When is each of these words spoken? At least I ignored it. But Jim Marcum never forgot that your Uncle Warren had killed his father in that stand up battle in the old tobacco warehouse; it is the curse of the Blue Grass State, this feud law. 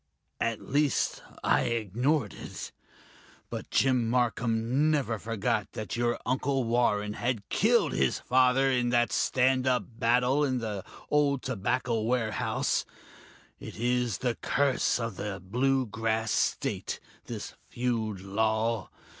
At 0.39 0.61
least 0.67 1.21
I 1.43 1.65
ignored 1.65 2.33
it. 2.33 2.71
But 3.51 3.69
Jim 3.69 4.09
Marcum 4.09 4.89
never 4.89 5.19
forgot 5.19 5.73
that 5.73 5.95
your 5.95 6.19
Uncle 6.25 6.63
Warren 6.63 7.13
had 7.13 7.47
killed 7.49 7.91
his 7.93 8.17
father 8.17 8.71
in 8.71 8.89
that 8.89 9.11
stand 9.11 9.67
up 9.67 9.83
battle 9.99 10.43
in 10.43 10.57
the 10.57 10.83
old 11.11 11.43
tobacco 11.43 12.01
warehouse; 12.01 12.83
it 13.59 13.77
is 13.79 14.17
the 14.17 14.33
curse 14.41 14.99
of 14.99 15.17
the 15.17 15.39
Blue 15.39 15.85
Grass 15.85 16.31
State, 16.31 16.99
this 17.27 17.53
feud 17.69 18.21
law. 18.21 18.89